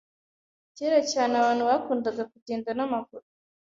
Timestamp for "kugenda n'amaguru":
2.33-3.25